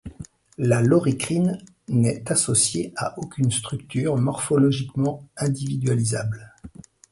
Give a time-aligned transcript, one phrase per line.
[0.57, 6.51] La loricrine n'est associée à aucune structure morphologiquement individualisable.